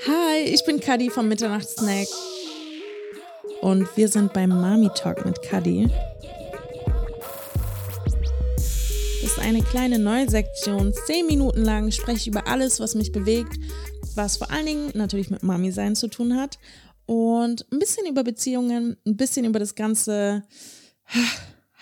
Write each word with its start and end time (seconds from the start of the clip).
Hi, 0.00 0.40
ich 0.40 0.64
bin 0.64 0.80
Kadi 0.80 1.08
vom 1.08 1.28
Mitternachtssnack. 1.28 2.08
Und 3.62 3.96
wir 3.96 4.08
sind 4.08 4.32
beim 4.34 4.50
Mami 4.50 4.90
Talk 4.94 5.24
mit 5.24 5.40
Kadi. 5.40 5.88
Das 8.56 9.22
ist 9.22 9.38
eine 9.38 9.62
kleine 9.62 9.98
neue 9.98 10.28
Sektion. 10.28 10.92
Zehn 11.06 11.26
Minuten 11.26 11.62
lang 11.62 11.90
spreche 11.90 12.18
ich 12.18 12.26
über 12.26 12.46
alles, 12.46 12.80
was 12.80 12.94
mich 12.94 13.12
bewegt, 13.12 13.56
was 14.14 14.36
vor 14.36 14.50
allen 14.50 14.66
Dingen 14.66 14.90
natürlich 14.94 15.30
mit 15.30 15.42
Mami 15.42 15.72
sein 15.72 15.96
zu 15.96 16.08
tun 16.08 16.36
hat. 16.36 16.58
Und 17.06 17.66
ein 17.72 17.78
bisschen 17.78 18.06
über 18.06 18.24
Beziehungen, 18.24 18.98
ein 19.06 19.16
bisschen 19.16 19.46
über 19.46 19.58
das 19.58 19.74
ganze 19.74 20.42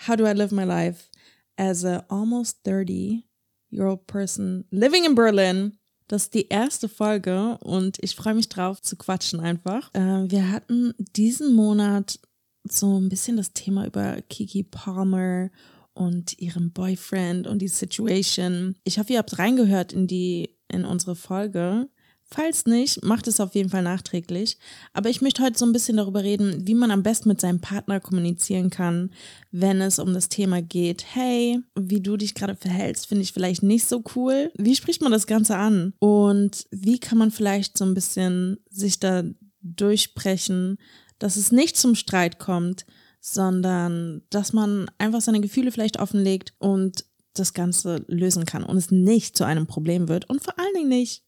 How 0.07 0.15
do 0.15 0.25
I 0.25 0.33
live 0.33 0.51
my 0.51 0.63
life 0.63 1.09
as 1.57 1.83
a 1.83 2.05
almost 2.07 2.59
30 2.63 3.25
year 3.69 3.87
old 3.87 4.05
person 4.07 4.65
living 4.69 5.03
in 5.03 5.15
Berlin 5.15 5.79
das 6.07 6.23
ist 6.23 6.33
die 6.33 6.49
erste 6.49 6.89
Folge 6.89 7.57
und 7.61 7.97
ich 8.01 8.15
freue 8.15 8.35
mich 8.35 8.49
drauf 8.49 8.81
zu 8.81 8.95
quatschen 8.95 9.39
einfach. 9.39 9.93
Äh, 9.93 10.29
wir 10.29 10.51
hatten 10.51 10.93
diesen 10.97 11.53
Monat 11.53 12.19
so 12.63 12.99
ein 12.99 13.09
bisschen 13.09 13.37
das 13.37 13.53
Thema 13.53 13.85
über 13.85 14.21
Kiki 14.29 14.63
Palmer 14.63 15.49
und 15.93 16.39
ihrem 16.39 16.71
Boyfriend 16.71 17.47
und 17.47 17.59
die 17.59 17.67
Situation. 17.67 18.75
Ich 18.83 18.99
hoffe, 18.99 19.13
ihr 19.13 19.19
habt 19.19 19.37
reingehört 19.37 19.93
in 19.93 20.07
die 20.07 20.57
in 20.67 20.85
unsere 20.85 21.15
Folge. 21.15 21.87
Falls 22.35 22.65
nicht, 22.65 23.03
macht 23.03 23.27
es 23.27 23.39
auf 23.39 23.53
jeden 23.53 23.69
Fall 23.69 23.83
nachträglich. 23.83 24.57
Aber 24.91 25.11
ich 25.11 25.21
möchte 25.21 25.43
heute 25.43 25.59
so 25.59 25.67
ein 25.67 25.71
bisschen 25.71 25.97
darüber 25.97 26.23
reden, 26.23 26.65
wie 26.65 26.73
man 26.73 26.89
am 26.89 27.03
besten 27.03 27.29
mit 27.29 27.39
seinem 27.39 27.61
Partner 27.61 27.99
kommunizieren 27.99 28.71
kann, 28.71 29.11
wenn 29.51 29.79
es 29.81 29.99
um 29.99 30.15
das 30.15 30.29
Thema 30.29 30.63
geht. 30.63 31.05
Hey, 31.13 31.59
wie 31.75 32.01
du 32.01 32.17
dich 32.17 32.33
gerade 32.33 32.55
verhältst, 32.55 33.05
finde 33.05 33.21
ich 33.21 33.33
vielleicht 33.33 33.61
nicht 33.61 33.85
so 33.85 34.03
cool. 34.15 34.51
Wie 34.57 34.75
spricht 34.75 35.03
man 35.03 35.11
das 35.11 35.27
Ganze 35.27 35.57
an? 35.57 35.93
Und 35.99 36.65
wie 36.71 36.97
kann 36.97 37.19
man 37.19 37.29
vielleicht 37.29 37.77
so 37.77 37.85
ein 37.85 37.93
bisschen 37.93 38.57
sich 38.67 38.99
da 38.99 39.23
durchsprechen, 39.61 40.79
dass 41.19 41.35
es 41.35 41.51
nicht 41.51 41.77
zum 41.77 41.93
Streit 41.93 42.39
kommt, 42.39 42.87
sondern 43.21 44.23
dass 44.31 44.53
man 44.53 44.89
einfach 44.97 45.21
seine 45.21 45.39
Gefühle 45.39 45.71
vielleicht 45.71 45.99
offenlegt 45.99 46.55
und 46.57 47.05
das 47.35 47.53
Ganze 47.53 48.03
lösen 48.07 48.45
kann 48.45 48.63
und 48.63 48.77
es 48.77 48.89
nicht 48.89 49.37
zu 49.37 49.43
einem 49.43 49.67
Problem 49.67 50.07
wird 50.07 50.27
und 50.31 50.43
vor 50.43 50.57
allen 50.57 50.73
Dingen 50.73 50.89
nicht 50.89 51.23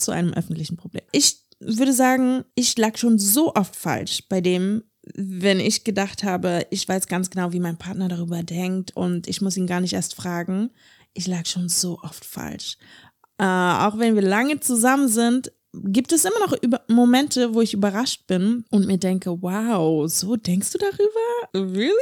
zu 0.00 0.12
einem 0.12 0.32
öffentlichen 0.32 0.76
Problem. 0.76 1.04
Ich 1.12 1.40
würde 1.60 1.92
sagen, 1.92 2.44
ich 2.54 2.76
lag 2.78 2.96
schon 2.96 3.18
so 3.18 3.54
oft 3.54 3.76
falsch 3.76 4.24
bei 4.28 4.40
dem, 4.40 4.82
wenn 5.14 5.60
ich 5.60 5.84
gedacht 5.84 6.24
habe, 6.24 6.66
ich 6.70 6.88
weiß 6.88 7.06
ganz 7.06 7.30
genau, 7.30 7.52
wie 7.52 7.60
mein 7.60 7.78
Partner 7.78 8.08
darüber 8.08 8.42
denkt 8.42 8.96
und 8.96 9.28
ich 9.28 9.40
muss 9.40 9.56
ihn 9.56 9.66
gar 9.66 9.80
nicht 9.80 9.92
erst 9.92 10.14
fragen. 10.14 10.70
Ich 11.14 11.26
lag 11.26 11.46
schon 11.46 11.68
so 11.68 11.98
oft 12.02 12.24
falsch. 12.24 12.76
Äh, 13.38 13.44
auch 13.44 13.98
wenn 13.98 14.14
wir 14.14 14.22
lange 14.22 14.60
zusammen 14.60 15.08
sind, 15.08 15.52
gibt 15.72 16.12
es 16.12 16.24
immer 16.24 16.40
noch 16.40 16.56
Momente, 16.88 17.54
wo 17.54 17.60
ich 17.60 17.74
überrascht 17.74 18.26
bin 18.26 18.64
und 18.70 18.86
mir 18.86 18.98
denke, 18.98 19.30
wow, 19.40 20.10
so 20.10 20.36
denkst 20.36 20.72
du 20.72 20.78
darüber? 20.78 21.74
Really? 21.76 21.92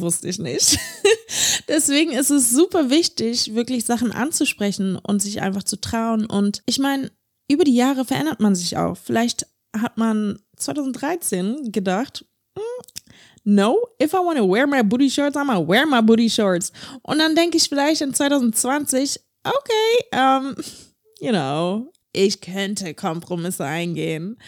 Wusste 0.00 0.28
ich 0.28 0.38
nicht. 0.38 0.78
Deswegen 1.68 2.12
ist 2.12 2.30
es 2.30 2.50
super 2.50 2.90
wichtig, 2.90 3.54
wirklich 3.54 3.84
Sachen 3.84 4.12
anzusprechen 4.12 4.96
und 4.96 5.20
sich 5.20 5.40
einfach 5.42 5.62
zu 5.62 5.80
trauen. 5.80 6.26
Und 6.26 6.62
ich 6.66 6.78
meine, 6.78 7.10
über 7.50 7.64
die 7.64 7.74
Jahre 7.74 8.04
verändert 8.04 8.40
man 8.40 8.54
sich 8.54 8.76
auch. 8.76 8.96
Vielleicht 8.96 9.46
hat 9.76 9.96
man 9.96 10.38
2013 10.56 11.72
gedacht, 11.72 12.24
mm, 12.56 12.60
no, 13.44 13.78
if 14.02 14.12
I 14.12 14.16
want 14.16 14.38
to 14.38 14.48
wear 14.48 14.66
my 14.66 14.82
booty 14.82 15.10
shorts, 15.10 15.36
I'm 15.36 15.46
gonna 15.46 15.66
wear 15.66 15.86
my 15.86 16.02
booty 16.02 16.28
shorts. 16.28 16.72
Und 17.02 17.18
dann 17.18 17.34
denke 17.34 17.56
ich 17.56 17.68
vielleicht 17.68 18.00
in 18.00 18.14
2020, 18.14 19.20
okay, 19.44 20.16
um, 20.16 20.54
you 21.20 21.30
know, 21.30 21.92
ich 22.12 22.40
könnte 22.40 22.94
Kompromisse 22.94 23.64
eingehen. 23.64 24.38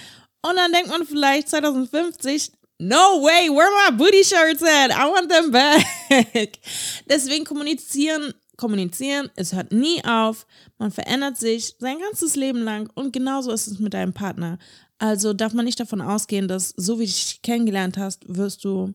Und 0.42 0.56
dann 0.56 0.72
denkt 0.72 0.88
man 0.88 1.06
vielleicht 1.06 1.48
2050, 1.48 2.52
no 2.78 3.22
way, 3.22 3.48
where 3.48 3.70
my 3.70 3.96
booty 3.96 4.22
shirts 4.24 4.62
at? 4.62 4.90
I 4.90 5.06
want 5.08 5.28
them 5.30 5.50
back. 5.50 6.58
Deswegen 7.08 7.44
kommunizieren, 7.44 8.34
kommunizieren, 8.56 9.30
es 9.36 9.52
hört 9.52 9.72
nie 9.72 10.04
auf. 10.04 10.46
Man 10.78 10.90
verändert 10.90 11.38
sich 11.38 11.76
sein 11.78 11.98
ganzes 11.98 12.36
Leben 12.36 12.62
lang 12.62 12.90
und 12.94 13.12
genauso 13.12 13.52
ist 13.52 13.66
es 13.66 13.78
mit 13.78 13.94
deinem 13.94 14.12
Partner. 14.12 14.58
Also 14.98 15.32
darf 15.32 15.52
man 15.52 15.64
nicht 15.64 15.80
davon 15.80 16.00
ausgehen, 16.00 16.48
dass 16.48 16.74
so 16.76 16.98
wie 16.98 17.06
du 17.06 17.10
dich 17.10 17.42
kennengelernt 17.42 17.98
hast, 17.98 18.22
wirst 18.28 18.64
du 18.64 18.94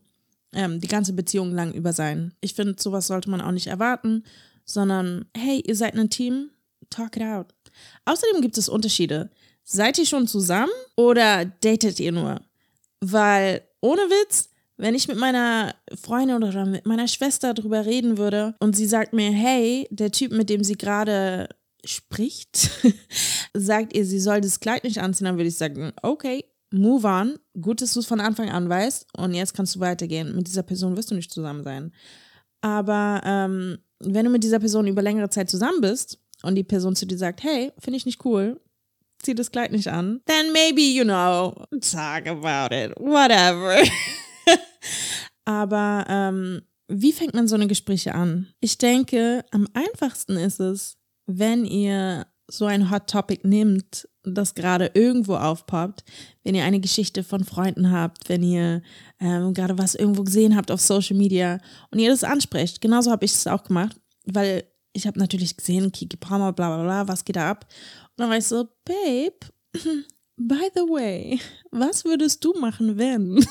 ähm, 0.52 0.80
die 0.80 0.88
ganze 0.88 1.12
Beziehung 1.12 1.52
lang 1.52 1.72
über 1.72 1.92
sein. 1.92 2.32
Ich 2.40 2.54
finde, 2.54 2.76
sowas 2.78 3.06
sollte 3.06 3.28
man 3.28 3.40
auch 3.40 3.52
nicht 3.52 3.66
erwarten, 3.66 4.24
sondern 4.64 5.26
hey, 5.36 5.62
ihr 5.66 5.76
seid 5.76 5.94
ein 5.94 6.10
Team, 6.10 6.50
talk 6.90 7.16
it 7.16 7.22
out. 7.22 7.54
Außerdem 8.06 8.40
gibt 8.40 8.58
es 8.58 8.68
Unterschiede. 8.68 9.30
Seid 9.64 9.98
ihr 9.98 10.06
schon 10.06 10.26
zusammen 10.26 10.72
oder 10.96 11.44
datet 11.44 12.00
ihr 12.00 12.12
nur? 12.12 12.40
Weil 13.00 13.67
ohne 13.80 14.02
Witz, 14.02 14.50
wenn 14.76 14.94
ich 14.94 15.08
mit 15.08 15.18
meiner 15.18 15.74
Freundin 16.00 16.42
oder 16.42 16.64
mit 16.64 16.86
meiner 16.86 17.08
Schwester 17.08 17.52
drüber 17.54 17.84
reden 17.84 18.16
würde 18.16 18.54
und 18.60 18.76
sie 18.76 18.86
sagt 18.86 19.12
mir, 19.12 19.30
hey, 19.30 19.88
der 19.90 20.12
Typ, 20.12 20.32
mit 20.32 20.48
dem 20.48 20.62
sie 20.62 20.76
gerade 20.76 21.48
spricht, 21.84 22.70
sagt 23.54 23.94
ihr, 23.94 24.04
sie 24.04 24.20
soll 24.20 24.40
das 24.40 24.60
Kleid 24.60 24.84
nicht 24.84 24.98
anziehen, 24.98 25.26
dann 25.26 25.36
würde 25.36 25.48
ich 25.48 25.56
sagen, 25.56 25.92
okay, 26.02 26.44
move 26.70 27.06
on. 27.06 27.38
Gut, 27.60 27.82
dass 27.82 27.94
du 27.94 28.00
es 28.00 28.06
von 28.06 28.20
Anfang 28.20 28.50
an 28.50 28.68
weißt 28.68 29.06
und 29.16 29.34
jetzt 29.34 29.54
kannst 29.54 29.74
du 29.74 29.80
weitergehen. 29.80 30.34
Mit 30.34 30.46
dieser 30.46 30.62
Person 30.62 30.96
wirst 30.96 31.10
du 31.10 31.14
nicht 31.14 31.32
zusammen 31.32 31.64
sein. 31.64 31.92
Aber 32.60 33.20
ähm, 33.24 33.78
wenn 34.00 34.24
du 34.24 34.30
mit 34.30 34.44
dieser 34.44 34.58
Person 34.58 34.86
über 34.86 35.02
längere 35.02 35.30
Zeit 35.30 35.50
zusammen 35.50 35.80
bist 35.80 36.18
und 36.42 36.54
die 36.54 36.64
Person 36.64 36.94
zu 36.94 37.06
dir 37.06 37.18
sagt, 37.18 37.42
hey, 37.42 37.72
finde 37.78 37.96
ich 37.96 38.06
nicht 38.06 38.24
cool, 38.24 38.60
zieh 39.22 39.34
das 39.34 39.50
Kleid 39.50 39.72
nicht 39.72 39.88
an, 39.88 40.20
then 40.26 40.52
maybe, 40.52 40.80
you 40.80 41.04
know, 41.04 41.54
talk 41.80 42.26
about 42.26 42.74
it, 42.74 42.92
whatever. 42.98 43.82
Aber 45.44 46.04
ähm, 46.08 46.62
wie 46.88 47.12
fängt 47.12 47.34
man 47.34 47.48
so 47.48 47.54
eine 47.54 47.66
Gespräche 47.66 48.14
an? 48.14 48.48
Ich 48.60 48.78
denke, 48.78 49.44
am 49.50 49.66
einfachsten 49.74 50.36
ist 50.36 50.60
es, 50.60 50.96
wenn 51.26 51.64
ihr 51.64 52.26
so 52.50 52.64
ein 52.64 52.90
Hot 52.90 53.08
Topic 53.08 53.46
nimmt, 53.46 54.08
das 54.22 54.54
gerade 54.54 54.90
irgendwo 54.94 55.36
aufpoppt, 55.36 56.04
wenn 56.44 56.54
ihr 56.54 56.64
eine 56.64 56.80
Geschichte 56.80 57.22
von 57.22 57.44
Freunden 57.44 57.90
habt, 57.90 58.28
wenn 58.28 58.42
ihr 58.42 58.82
ähm, 59.20 59.52
gerade 59.52 59.76
was 59.78 59.94
irgendwo 59.94 60.24
gesehen 60.24 60.56
habt 60.56 60.70
auf 60.70 60.80
Social 60.80 61.16
Media 61.16 61.60
und 61.90 61.98
ihr 61.98 62.10
das 62.10 62.24
ansprecht. 62.24 62.80
Genauso 62.80 63.10
habe 63.10 63.24
ich 63.24 63.34
es 63.34 63.46
auch 63.46 63.64
gemacht, 63.64 63.96
weil 64.24 64.64
ich 64.92 65.06
habe 65.06 65.18
natürlich 65.18 65.56
gesehen, 65.56 65.92
Kiki 65.92 66.16
Palmer, 66.16 66.52
bla 66.52 66.74
bla 66.74 66.82
bla, 66.82 67.08
was 67.08 67.24
geht 67.24 67.36
da 67.36 67.50
ab? 67.50 67.66
Und 68.10 68.22
dann 68.22 68.30
war 68.30 68.36
ich 68.36 68.46
so, 68.46 68.68
Babe, 68.84 69.38
by 70.36 70.70
the 70.74 70.82
way, 70.82 71.40
was 71.70 72.04
würdest 72.04 72.44
du 72.44 72.52
machen, 72.54 72.98
wenn? 72.98 73.36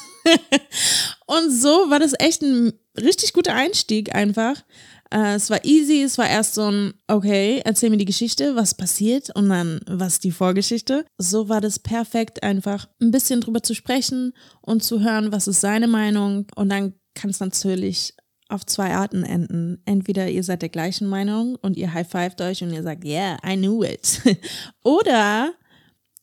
und 1.28 1.52
so 1.52 1.90
war 1.90 2.00
das 2.00 2.14
echt 2.20 2.42
ein 2.42 2.74
richtig 2.98 3.34
guter 3.34 3.54
Einstieg 3.54 4.14
einfach. 4.16 4.64
Äh, 5.12 5.36
es 5.36 5.50
war 5.50 5.64
easy, 5.64 6.02
es 6.02 6.18
war 6.18 6.28
erst 6.28 6.56
so 6.56 6.70
ein, 6.70 6.94
okay, 7.08 7.62
erzähl 7.64 7.90
mir 7.90 7.98
die 7.98 8.06
Geschichte, 8.06 8.56
was 8.56 8.76
passiert 8.76 9.34
und 9.36 9.50
dann, 9.50 9.80
was 9.88 10.20
die 10.20 10.32
Vorgeschichte. 10.32 11.06
So 11.18 11.50
war 11.50 11.62
das 11.62 11.80
perfekt, 11.80 12.44
einfach 12.44 12.88
ein 13.02 13.12
bisschen 13.12 13.42
drüber 13.42 13.64
zu 13.64 13.74
sprechen 13.74 14.34
und 14.62 14.84
zu 14.84 15.02
hören, 15.02 15.32
was 15.32 15.48
ist 15.48 15.62
seine 15.62 15.88
Meinung. 15.88 16.48
Und 16.56 16.70
dann 16.70 16.94
kann 17.14 17.30
es 17.30 17.40
natürlich 17.40 18.14
auf 18.50 18.66
zwei 18.66 18.94
Arten 18.94 19.24
enden. 19.24 19.82
Entweder 19.86 20.30
ihr 20.30 20.44
seid 20.44 20.62
der 20.62 20.70
gleichen 20.70 21.08
Meinung 21.08 21.58
und 21.62 21.78
ihr 21.78 21.94
high-fived 21.94 22.42
euch 22.42 22.64
und 22.64 22.72
ihr 22.72 22.84
sagt, 22.84 23.04
yeah, 23.04 23.38
I 23.46 23.56
knew 23.56 23.84
it. 23.84 24.22
Oder 24.84 25.54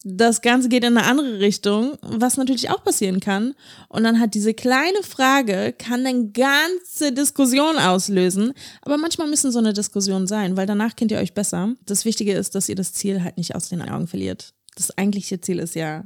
das 0.04 0.42
Ganze 0.42 0.68
geht 0.68 0.84
in 0.84 0.98
eine 0.98 1.06
andere 1.06 1.40
Richtung, 1.40 1.96
was 2.02 2.36
natürlich 2.36 2.68
auch 2.68 2.84
passieren 2.84 3.20
kann. 3.20 3.54
Und 3.88 4.04
dann 4.04 4.20
hat 4.20 4.34
diese 4.34 4.52
kleine 4.52 5.02
Frage, 5.02 5.74
kann 5.76 6.04
eine 6.04 6.30
ganze 6.30 7.12
Diskussion 7.12 7.78
auslösen. 7.78 8.52
Aber 8.82 8.98
manchmal 8.98 9.28
müssen 9.28 9.50
so 9.50 9.58
eine 9.58 9.72
Diskussion 9.72 10.26
sein, 10.26 10.58
weil 10.58 10.66
danach 10.66 10.94
kennt 10.94 11.10
ihr 11.10 11.18
euch 11.18 11.32
besser. 11.32 11.74
Das 11.86 12.04
Wichtige 12.04 12.34
ist, 12.34 12.54
dass 12.54 12.68
ihr 12.68 12.76
das 12.76 12.92
Ziel 12.92 13.24
halt 13.24 13.38
nicht 13.38 13.54
aus 13.54 13.70
den 13.70 13.80
Augen 13.80 14.06
verliert. 14.06 14.52
Das 14.76 14.96
eigentliche 14.98 15.40
Ziel 15.40 15.58
ist 15.58 15.74
ja, 15.74 16.04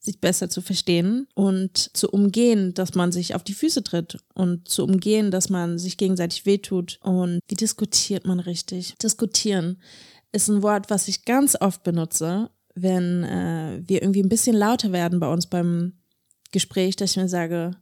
sich 0.00 0.18
besser 0.20 0.48
zu 0.48 0.62
verstehen 0.62 1.28
und 1.34 1.96
zu 1.96 2.08
umgehen, 2.08 2.72
dass 2.72 2.94
man 2.94 3.12
sich 3.12 3.34
auf 3.34 3.44
die 3.44 3.54
Füße 3.54 3.84
tritt 3.84 4.18
und 4.34 4.66
zu 4.66 4.84
umgehen, 4.84 5.30
dass 5.30 5.50
man 5.50 5.78
sich 5.78 5.98
gegenseitig 5.98 6.46
wehtut. 6.46 6.98
Und 7.02 7.40
wie 7.48 7.54
diskutiert 7.54 8.26
man 8.26 8.40
richtig? 8.40 8.94
Diskutieren 9.02 9.80
ist 10.32 10.48
ein 10.48 10.62
Wort, 10.62 10.88
was 10.88 11.06
ich 11.06 11.26
ganz 11.26 11.56
oft 11.60 11.82
benutze, 11.82 12.50
wenn 12.74 13.24
äh, 13.24 13.82
wir 13.86 14.00
irgendwie 14.00 14.22
ein 14.22 14.30
bisschen 14.30 14.56
lauter 14.56 14.92
werden 14.92 15.20
bei 15.20 15.30
uns 15.30 15.46
beim 15.46 15.92
Gespräch, 16.50 16.96
dass 16.96 17.10
ich 17.10 17.16
mir 17.18 17.28
sage, 17.28 17.76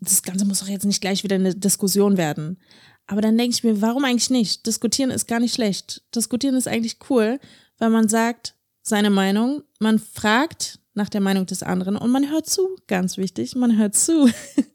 das 0.00 0.22
Ganze 0.22 0.46
muss 0.46 0.60
doch 0.60 0.68
jetzt 0.68 0.86
nicht 0.86 1.00
gleich 1.00 1.24
wieder 1.24 1.36
eine 1.36 1.54
Diskussion 1.54 2.16
werden. 2.16 2.58
Aber 3.06 3.20
dann 3.20 3.36
denke 3.36 3.54
ich 3.54 3.64
mir, 3.64 3.80
warum 3.82 4.04
eigentlich 4.04 4.30
nicht? 4.30 4.66
Diskutieren 4.66 5.10
ist 5.10 5.28
gar 5.28 5.40
nicht 5.40 5.54
schlecht. 5.54 6.02
Diskutieren 6.14 6.54
ist 6.54 6.68
eigentlich 6.68 6.98
cool, 7.10 7.38
weil 7.78 7.90
man 7.90 8.08
sagt 8.08 8.54
seine 8.82 9.10
Meinung, 9.10 9.62
man 9.78 9.98
fragt 9.98 10.80
nach 10.94 11.08
der 11.08 11.20
Meinung 11.20 11.46
des 11.46 11.62
anderen 11.62 11.96
und 11.96 12.10
man 12.10 12.30
hört 12.30 12.46
zu, 12.46 12.76
ganz 12.86 13.16
wichtig, 13.16 13.54
man 13.56 13.78
hört 13.78 13.94
zu. 13.94 14.28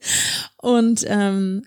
und 0.58 1.04
ähm, 1.08 1.64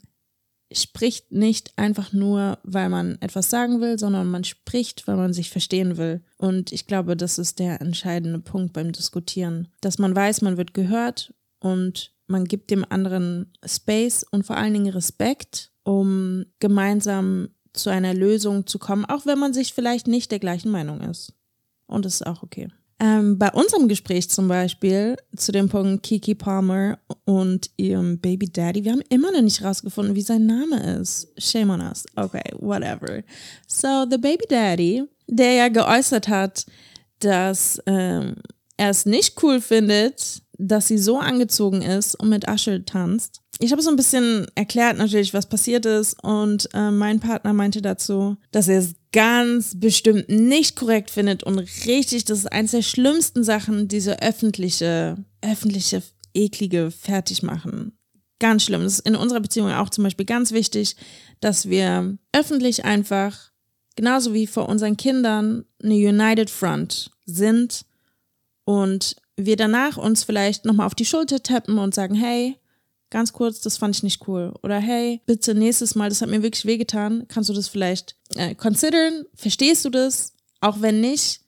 spricht 0.73 1.33
nicht 1.33 1.73
einfach 1.77 2.13
nur, 2.13 2.59
weil 2.63 2.89
man 2.89 3.19
etwas 3.21 3.51
sagen 3.51 3.81
will, 3.81 3.99
sondern 3.99 4.31
man 4.31 4.45
spricht, 4.45 5.07
weil 5.09 5.17
man 5.17 5.33
sich 5.33 5.51
verstehen 5.51 5.97
will. 5.97 6.23
Und 6.37 6.73
ich 6.73 6.87
glaube, 6.87 7.17
das 7.17 7.39
ist 7.39 7.59
der 7.59 7.81
entscheidende 7.81 8.39
Punkt 8.39 8.73
beim 8.73 8.93
Diskutieren, 8.93 9.69
dass 9.81 9.99
man 9.99 10.15
weiß, 10.15 10.43
man 10.43 10.57
wird 10.57 10.75
gehört 10.75 11.35
und 11.59 12.13
man 12.27 12.45
gibt 12.45 12.71
dem 12.71 12.87
anderen 12.89 13.53
Space 13.65 14.25
und 14.31 14.47
vor 14.47 14.57
allen 14.57 14.73
Dingen 14.73 14.93
Respekt, 14.93 15.73
um 15.83 16.47
gemeinsam 16.61 17.49
zu 17.73 17.91
einer 17.91 18.15
Lösung 18.15 18.67
zu 18.67 18.79
kommen, 18.79 19.05
auch 19.05 19.27
wenn 19.27 19.39
man 19.39 19.53
sich 19.53 19.75
vielleicht 19.75 20.07
nicht 20.07 20.31
der 20.31 20.39
gleichen 20.39 20.71
Meinung 20.71 21.01
ist. 21.01 21.33
Und 21.87 22.05
das 22.05 22.15
ist 22.15 22.27
auch 22.27 22.43
okay. 22.43 22.69
Ähm, 23.03 23.39
bei 23.39 23.51
unserem 23.53 23.89
Gespräch 23.89 24.29
zum 24.29 24.47
Beispiel 24.47 25.17
zu 25.35 25.53
dem 25.53 25.71
Punkt 25.71 26.03
Kiki 26.03 26.35
Palmer 26.35 26.99
und 27.25 27.71
ihrem 27.79 28.19
Baby 28.19 28.53
Daddy, 28.53 28.85
wir 28.85 28.93
haben 28.93 29.03
immer 29.09 29.33
noch 29.33 29.41
nicht 29.41 29.65
rausgefunden, 29.65 30.15
wie 30.15 30.21
sein 30.21 30.45
Name 30.45 30.99
ist. 31.01 31.29
Shame 31.39 31.71
on 31.71 31.81
us. 31.81 32.05
Okay, 32.17 32.53
whatever. 32.59 33.23
So, 33.67 34.05
the 34.11 34.19
Baby 34.19 34.45
Daddy, 34.51 35.05
der 35.27 35.53
ja 35.53 35.69
geäußert 35.69 36.29
hat, 36.29 36.67
dass 37.21 37.81
ähm, 37.87 38.37
er 38.77 38.91
es 38.91 39.07
nicht 39.07 39.43
cool 39.43 39.63
findet, 39.63 40.43
dass 40.59 40.89
sie 40.89 40.99
so 40.99 41.19
angezogen 41.19 41.81
ist 41.81 42.15
und 42.17 42.29
mit 42.29 42.49
Asche 42.49 42.85
tanzt. 42.85 43.41
Ich 43.61 43.73
habe 43.73 43.83
so 43.83 43.91
ein 43.91 43.97
bisschen 43.97 44.47
erklärt 44.55 44.99
natürlich, 44.99 45.33
was 45.33 45.47
passiert 45.47 45.87
ist 45.87 46.23
und 46.23 46.69
äh, 46.75 46.91
mein 46.91 47.21
Partner 47.21 47.55
meinte 47.55 47.81
dazu, 47.81 48.37
dass 48.53 48.69
er 48.69 48.81
es 48.81 48.95
ganz 49.13 49.79
bestimmt 49.79 50.29
nicht 50.29 50.77
korrekt 50.77 51.11
findet 51.11 51.43
und 51.43 51.59
richtig, 51.59 52.25
das 52.25 52.41
ist 52.41 52.53
eines 52.53 52.71
der 52.71 52.83
schlimmsten 52.83 53.43
Sachen, 53.43 53.89
diese 53.89 54.23
öffentliche, 54.23 55.17
öffentliche, 55.43 56.03
eklige 56.33 56.91
Fertigmachen. 56.91 57.93
Ganz 58.39 58.65
schlimm. 58.65 58.83
Das 58.85 58.95
ist 58.95 59.07
in 59.07 59.17
unserer 59.17 59.41
Beziehung 59.41 59.71
auch 59.73 59.91
zum 59.91 60.05
Beispiel 60.05 60.27
ganz 60.27 60.53
wichtig, 60.53 60.97
dass 61.41 61.69
wir 61.69 62.17
öffentlich 62.33 62.85
einfach, 62.85 63.51
genauso 63.97 64.33
wie 64.33 64.47
vor 64.47 64.69
unseren 64.69 64.97
Kindern, 64.97 65.65
eine 65.83 65.95
United 65.95 66.49
Front 66.49 67.11
sind 67.27 67.85
und 68.65 69.17
wir 69.37 69.57
danach 69.57 69.97
uns 69.97 70.23
vielleicht 70.25 70.65
nochmal 70.65 70.87
auf 70.87 70.95
die 70.95 71.05
Schulter 71.05 71.43
tappen 71.43 71.79
und 71.79 71.95
sagen, 71.95 72.15
hey, 72.15 72.57
ganz 73.11 73.33
kurz, 73.33 73.61
das 73.61 73.77
fand 73.77 73.97
ich 73.97 74.03
nicht 74.03 74.27
cool. 74.29 74.55
Oder 74.63 74.79
hey, 74.79 75.21
bitte 75.27 75.55
nächstes 75.55 75.95
Mal, 75.95 76.09
das 76.09 76.23
hat 76.23 76.31
mir 76.31 76.43
wirklich 76.43 76.65
wehgetan, 76.65 77.27
kannst 77.29 77.51
du 77.51 77.55
das 77.55 77.69
vielleicht 77.69 78.17
äh, 78.35 78.55
considern? 78.55 79.25
Verstehst 79.35 79.85
du 79.85 79.91
das? 79.91 80.35
Auch 80.61 80.81
wenn 80.81 81.01
nicht, 81.01 81.41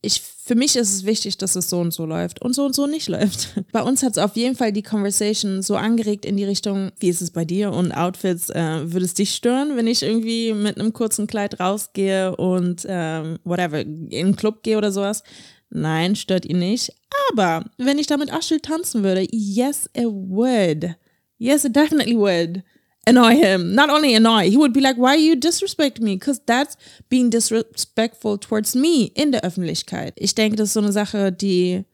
ich, 0.00 0.20
für 0.20 0.54
mich 0.54 0.76
ist 0.76 0.94
es 0.94 1.04
wichtig, 1.04 1.38
dass 1.38 1.56
es 1.56 1.68
so 1.68 1.80
und 1.80 1.92
so 1.92 2.06
läuft 2.06 2.40
und 2.40 2.54
so 2.54 2.64
und 2.64 2.74
so 2.74 2.86
nicht 2.86 3.08
läuft. 3.08 3.54
Bei 3.72 3.82
uns 3.82 4.02
hat 4.02 4.12
es 4.12 4.18
auf 4.18 4.36
jeden 4.36 4.56
Fall 4.56 4.72
die 4.72 4.82
Conversation 4.82 5.62
so 5.62 5.76
angeregt 5.76 6.24
in 6.24 6.36
die 6.36 6.44
Richtung, 6.44 6.92
wie 7.00 7.08
ist 7.08 7.20
es 7.20 7.30
bei 7.30 7.44
dir 7.44 7.72
und 7.72 7.92
Outfits, 7.92 8.50
äh, 8.50 8.92
würde 8.92 9.06
es 9.06 9.14
dich 9.14 9.34
stören, 9.34 9.76
wenn 9.76 9.86
ich 9.86 10.02
irgendwie 10.02 10.52
mit 10.52 10.78
einem 10.78 10.92
kurzen 10.92 11.26
Kleid 11.26 11.58
rausgehe 11.58 12.36
und 12.36 12.86
ähm, 12.88 13.38
whatever, 13.44 13.80
in 13.80 14.08
einen 14.12 14.36
Club 14.36 14.62
gehe 14.62 14.78
oder 14.78 14.92
sowas? 14.92 15.22
Nein, 15.70 16.16
stört 16.16 16.46
ihn 16.46 16.60
nicht. 16.60 16.92
Aber 17.30 17.64
wenn 17.76 17.98
ich 17.98 18.06
da 18.06 18.16
mit 18.16 18.32
Aschel 18.32 18.60
tanzen 18.60 19.02
würde, 19.02 19.26
yes, 19.30 19.90
it 19.94 20.06
would. 20.06 20.96
Yes, 21.36 21.64
it 21.64 21.76
definitely 21.76 22.16
would 22.16 22.62
annoy 23.08 23.34
him. 23.34 23.74
Not 23.74 23.90
only 23.90 24.14
annoy, 24.14 24.50
he 24.50 24.56
would 24.56 24.72
be 24.72 24.80
like, 24.80 24.96
why 24.96 25.16
you 25.16 25.36
disrespect 25.36 26.00
me? 26.00 26.16
Because 26.16 26.40
that's 26.46 26.76
being 27.08 27.30
disrespectful 27.30 28.38
towards 28.38 28.74
me 28.74 29.10
in 29.14 29.32
der 29.32 29.44
Öffentlichkeit. 29.44 30.14
Ich 30.16 30.34
denke, 30.34 30.56
das 30.56 30.68
ist 30.68 30.74
so 30.74 30.80
eine 30.80 30.92
Sache, 30.92 31.32
die 31.32 31.84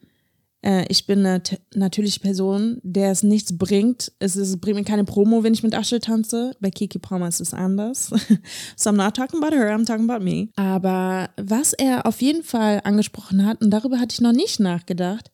äh, 0.65 0.85
ich 0.89 1.05
bin 1.05 1.25
eine 1.25 1.41
natürliche 1.75 2.19
Person, 2.19 2.79
der 2.83 3.11
es 3.11 3.23
nichts 3.23 3.57
bringt. 3.57 4.11
Es, 4.19 4.35
ist, 4.35 4.49
es 4.49 4.57
bringt 4.59 4.77
mir 4.77 4.83
keine 4.83 5.05
Promo, 5.05 5.43
wenn 5.43 5.53
ich 5.53 5.63
mit 5.63 5.75
Asche 5.75 5.99
tanze. 5.99 6.55
Bei 6.59 6.71
Kiki 6.71 6.97
Palmer 6.97 7.27
ist 7.27 7.39
es 7.39 7.53
anders. 7.53 8.07
so 8.75 8.89
I'm 8.89 8.93
not 8.93 9.15
talking 9.15 9.41
about 9.41 9.55
her, 9.55 9.69
I'm 9.69 9.85
talking 9.85 10.09
about 10.09 10.23
me. 10.23 10.49
Aber 10.55 11.29
was 11.37 11.73
er 11.73 12.05
auf 12.05 12.21
jeden 12.21 12.43
Fall 12.43 12.81
angesprochen 12.83 13.45
hat, 13.45 13.61
und 13.61 13.69
darüber 13.69 13.99
hatte 13.99 14.13
ich 14.13 14.21
noch 14.21 14.33
nicht 14.33 14.59
nachgedacht, 14.59 15.31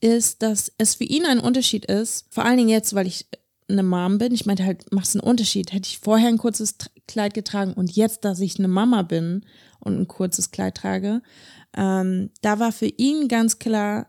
ist, 0.00 0.42
dass 0.42 0.72
es 0.78 0.94
für 0.94 1.04
ihn 1.04 1.26
ein 1.26 1.40
Unterschied 1.40 1.84
ist, 1.84 2.24
vor 2.30 2.46
allen 2.46 2.56
Dingen 2.56 2.70
jetzt, 2.70 2.94
weil 2.94 3.06
ich 3.06 3.26
eine 3.72 3.82
Mom 3.82 4.18
bin. 4.18 4.32
Ich 4.34 4.46
meinte 4.46 4.64
halt, 4.64 4.92
macht 4.92 5.06
es 5.06 5.14
einen 5.14 5.22
Unterschied? 5.22 5.72
Hätte 5.72 5.88
ich 5.88 5.98
vorher 5.98 6.28
ein 6.28 6.38
kurzes 6.38 6.76
Kleid 7.06 7.34
getragen 7.34 7.72
und 7.74 7.90
jetzt, 7.92 8.24
dass 8.24 8.40
ich 8.40 8.58
eine 8.58 8.68
Mama 8.68 9.02
bin 9.02 9.44
und 9.80 9.98
ein 9.98 10.08
kurzes 10.08 10.50
Kleid 10.50 10.76
trage, 10.76 11.22
ähm, 11.76 12.30
da 12.42 12.58
war 12.58 12.72
für 12.72 12.86
ihn 12.86 13.28
ganz 13.28 13.58
klar, 13.58 14.08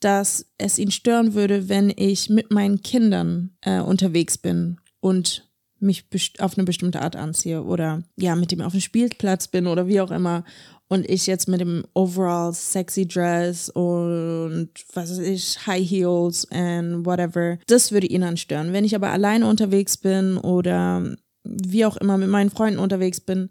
dass 0.00 0.46
es 0.58 0.78
ihn 0.78 0.90
stören 0.90 1.34
würde, 1.34 1.68
wenn 1.68 1.92
ich 1.94 2.28
mit 2.28 2.50
meinen 2.50 2.82
Kindern 2.82 3.56
äh, 3.62 3.80
unterwegs 3.80 4.38
bin 4.38 4.78
und 5.00 5.48
mich 5.78 6.06
auf 6.38 6.56
eine 6.56 6.64
bestimmte 6.64 7.02
Art 7.02 7.16
anziehe 7.16 7.62
oder 7.62 8.02
ja, 8.16 8.34
mit 8.34 8.50
dem 8.50 8.60
auf 8.60 8.72
dem 8.72 8.80
Spielplatz 8.80 9.48
bin 9.48 9.66
oder 9.66 9.86
wie 9.88 10.00
auch 10.00 10.10
immer 10.10 10.44
und 10.88 11.08
ich 11.08 11.26
jetzt 11.26 11.48
mit 11.48 11.60
dem 11.60 11.84
overall 11.94 12.52
sexy 12.52 13.06
Dress 13.06 13.68
und 13.68 14.70
was 14.92 15.10
weiß 15.10 15.18
ich, 15.18 15.66
High 15.66 15.88
Heels 15.88 16.46
and 16.50 17.04
whatever, 17.04 17.58
das 17.66 17.92
würde 17.92 18.06
ihn 18.06 18.20
dann 18.20 18.36
stören. 18.36 18.72
Wenn 18.72 18.84
ich 18.84 18.94
aber 18.94 19.10
alleine 19.10 19.48
unterwegs 19.48 19.96
bin 19.96 20.36
oder 20.38 21.16
wie 21.44 21.84
auch 21.84 21.96
immer 21.96 22.18
mit 22.18 22.28
meinen 22.28 22.50
Freunden 22.50 22.78
unterwegs 22.78 23.20
bin, 23.20 23.50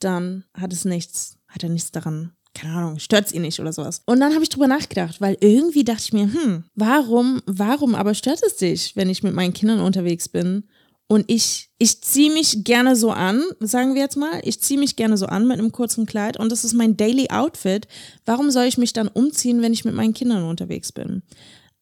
dann 0.00 0.44
hat 0.54 0.72
es 0.72 0.84
nichts, 0.84 1.38
hat 1.48 1.62
er 1.62 1.68
nichts 1.68 1.92
daran 1.92 2.32
keine 2.54 2.74
Ahnung, 2.74 2.98
stört's 2.98 3.32
ihn 3.32 3.42
nicht 3.42 3.60
oder 3.60 3.72
sowas. 3.72 4.02
Und 4.04 4.20
dann 4.20 4.34
habe 4.34 4.42
ich 4.42 4.50
drüber 4.50 4.68
nachgedacht, 4.68 5.20
weil 5.20 5.36
irgendwie 5.40 5.84
dachte 5.84 6.02
ich 6.04 6.12
mir, 6.12 6.32
hm, 6.32 6.64
warum, 6.74 7.40
warum 7.46 7.94
aber 7.94 8.14
stört 8.14 8.42
es 8.44 8.56
dich, 8.56 8.94
wenn 8.94 9.08
ich 9.08 9.22
mit 9.22 9.34
meinen 9.34 9.54
Kindern 9.54 9.80
unterwegs 9.80 10.28
bin 10.28 10.64
und 11.12 11.26
ich, 11.30 11.68
ich 11.76 12.00
ziehe 12.00 12.32
mich 12.32 12.64
gerne 12.64 12.96
so 12.96 13.10
an, 13.10 13.44
sagen 13.60 13.94
wir 13.94 14.00
jetzt 14.00 14.16
mal, 14.16 14.40
ich 14.44 14.62
ziehe 14.62 14.80
mich 14.80 14.96
gerne 14.96 15.18
so 15.18 15.26
an 15.26 15.46
mit 15.46 15.58
einem 15.58 15.70
kurzen 15.70 16.06
Kleid 16.06 16.38
und 16.38 16.50
das 16.50 16.64
ist 16.64 16.72
mein 16.72 16.96
Daily 16.96 17.28
Outfit. 17.28 17.86
Warum 18.24 18.50
soll 18.50 18.64
ich 18.64 18.78
mich 18.78 18.94
dann 18.94 19.08
umziehen, 19.08 19.60
wenn 19.60 19.74
ich 19.74 19.84
mit 19.84 19.94
meinen 19.94 20.14
Kindern 20.14 20.44
unterwegs 20.44 20.90
bin? 20.90 21.22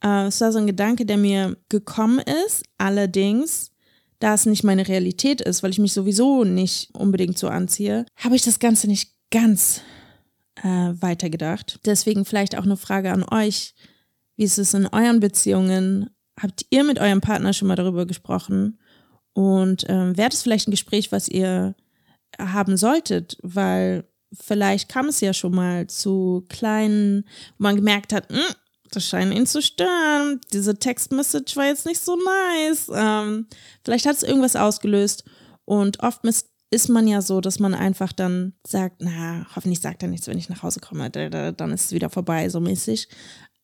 Äh, 0.01 0.09
war 0.09 0.31
so 0.51 0.59
ein 0.59 0.67
Gedanke, 0.67 1.07
der 1.07 1.17
mir 1.17 1.57
gekommen 1.69 2.19
ist. 2.45 2.65
Allerdings, 2.77 3.71
da 4.19 4.35
es 4.35 4.47
nicht 4.47 4.65
meine 4.65 4.89
Realität 4.89 5.41
ist, 5.41 5.63
weil 5.63 5.71
ich 5.71 5.79
mich 5.79 5.93
sowieso 5.93 6.43
nicht 6.43 6.91
unbedingt 6.93 7.39
so 7.39 7.47
anziehe, 7.47 8.07
habe 8.17 8.35
ich 8.35 8.43
das 8.43 8.59
Ganze 8.59 8.89
nicht 8.89 9.13
ganz 9.31 9.83
äh, 10.57 10.67
weitergedacht. 10.67 11.79
Deswegen 11.85 12.25
vielleicht 12.25 12.59
auch 12.59 12.65
eine 12.65 12.77
Frage 12.77 13.13
an 13.13 13.25
euch. 13.31 13.77
Wie 14.35 14.43
ist 14.43 14.59
es 14.59 14.75
in 14.75 14.89
euren 14.89 15.21
Beziehungen? 15.21 16.11
Habt 16.37 16.67
ihr 16.71 16.83
mit 16.83 16.99
eurem 16.99 17.21
Partner 17.21 17.53
schon 17.53 17.69
mal 17.69 17.77
darüber 17.77 18.07
gesprochen? 18.07 18.80
Und 19.33 19.85
ähm, 19.89 20.17
wäre 20.17 20.31
das 20.31 20.43
vielleicht 20.43 20.69
ein 20.69 20.73
Gespräch, 20.73 21.13
was 21.13 21.29
ihr 21.29 21.75
haben 22.39 22.77
solltet, 22.77 23.37
weil 23.43 24.05
vielleicht 24.33 24.89
kam 24.89 25.07
es 25.07 25.21
ja 25.21 25.33
schon 25.33 25.55
mal 25.55 25.87
zu 25.87 26.45
kleinen, 26.49 27.25
wo 27.59 27.65
man 27.65 27.77
gemerkt 27.77 28.13
hat, 28.13 28.29
hm, 28.31 28.55
das 28.91 29.07
scheint 29.07 29.35
ihn 29.35 29.47
zu 29.47 29.63
stören. 29.63 30.41
Diese 30.53 30.79
Textmessage 30.79 31.57
war 31.57 31.67
jetzt 31.67 31.87
nicht 31.87 32.01
so 32.01 32.17
nice. 32.17 32.91
Ähm, 32.93 33.47
vielleicht 33.85 34.07
hat 34.07 34.17
es 34.17 34.23
irgendwas 34.23 34.57
ausgelöst. 34.57 35.25
Und 35.65 36.03
oft 36.03 36.23
ist 36.71 36.89
man 36.89 37.07
ja 37.07 37.23
so, 37.23 37.41
dass 37.41 37.59
man 37.59 37.75
einfach 37.75 38.13
dann 38.13 38.55
sagt, 38.67 38.97
na, 39.01 39.47
hoffentlich 39.55 39.81
sagt 39.81 40.03
er 40.03 40.09
nichts, 40.09 40.27
wenn 40.27 40.39
ich 40.39 40.49
nach 40.49 40.63
Hause 40.63 40.81
komme, 40.81 41.11
dann 41.11 41.73
ist 41.73 41.87
es 41.87 41.93
wieder 41.93 42.11
vorbei, 42.11 42.49
so 42.49 42.61
mäßig. 42.61 43.09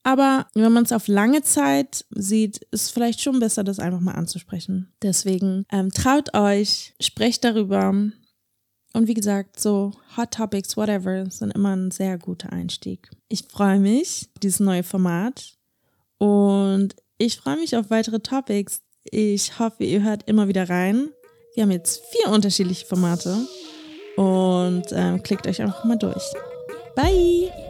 Aber 0.07 0.47
wenn 0.55 0.73
man 0.73 0.85
es 0.85 0.93
auf 0.93 1.09
lange 1.09 1.43
Zeit 1.43 2.05
sieht, 2.11 2.59
ist 2.71 2.83
es 2.83 2.91
vielleicht 2.91 3.21
schon 3.21 3.41
besser, 3.41 3.65
das 3.65 3.81
einfach 3.81 3.99
mal 3.99 4.13
anzusprechen. 4.13 4.93
Deswegen 5.03 5.67
ähm, 5.73 5.91
traut 5.91 6.33
euch, 6.33 6.95
sprecht 7.01 7.43
darüber. 7.43 7.89
Und 7.89 9.09
wie 9.09 9.15
gesagt, 9.15 9.59
so 9.59 9.91
Hot 10.17 10.31
Topics, 10.31 10.77
whatever, 10.77 11.29
sind 11.29 11.51
immer 11.57 11.75
ein 11.75 11.91
sehr 11.91 12.19
guter 12.19 12.53
Einstieg. 12.53 13.11
Ich 13.29 13.47
freue 13.49 13.81
mich, 13.81 14.31
dieses 14.45 14.61
neue 14.61 14.85
Format. 14.85 15.57
Und 16.19 16.95
ich 17.19 17.39
freue 17.39 17.57
mich 17.57 17.77
auf 17.77 17.91
weitere 17.91 18.21
Topics. 18.21 18.83
Ich 19.03 19.59
hoffe, 19.59 19.83
ihr 19.83 20.05
hört 20.05 20.29
immer 20.29 20.47
wieder 20.47 20.71
rein. 20.71 21.09
Wir 21.57 21.65
haben 21.65 21.73
jetzt 21.73 22.01
vier 22.13 22.33
unterschiedliche 22.33 22.87
Formate. 22.87 23.45
Und 24.17 24.85
ähm, 24.93 25.21
klickt 25.25 25.49
euch 25.49 25.61
einfach 25.61 25.85
mal 25.85 25.97
durch. 25.97 26.23
Bye! 26.95 27.66